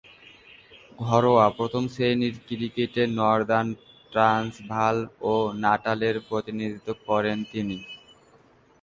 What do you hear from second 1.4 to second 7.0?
প্রথম-শ্রেণীর ক্রিকেটে Northern Transvaal ও নাটালের প্রতিনিধিত্ব